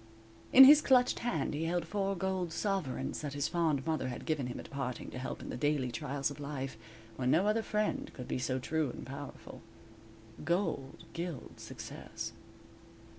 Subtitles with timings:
[0.50, 4.46] _In his clutched hand he held four gold "sovereigns" that his fond mother had given
[4.46, 6.78] him at parting to help him in the daily trials of life,
[7.16, 9.60] when no other friend could be so true and powerful.
[10.42, 12.32] Gold gilds success.